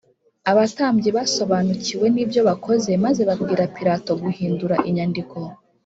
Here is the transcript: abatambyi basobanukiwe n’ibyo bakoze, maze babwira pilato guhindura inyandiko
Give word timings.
abatambyi 0.51 1.09
basobanukiwe 1.17 2.05
n’ibyo 2.13 2.41
bakoze, 2.49 2.91
maze 3.05 3.21
babwira 3.29 3.63
pilato 3.75 4.11
guhindura 4.23 4.75
inyandiko 4.89 5.37